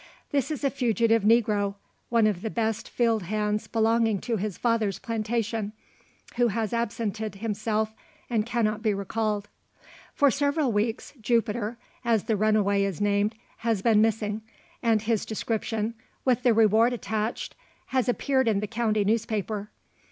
[0.31, 1.75] This is a fugitive negro
[2.09, 5.73] one of the best field hands belonging to his father's plantation
[6.37, 7.93] who has absented himself,
[8.27, 9.47] and cannot be recalled.
[10.15, 14.41] For several weeks "Jupiter" as the runaway is named has been missing;
[14.81, 15.93] and his description,
[16.25, 17.53] with the reward attached,
[17.89, 19.69] has appeared in the county newspaper.